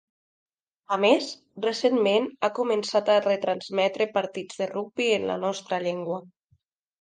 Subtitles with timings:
[0.95, 1.27] A més,
[1.65, 6.19] recentment ha començat a retransmetre partits de rugbi en la nostra llengua.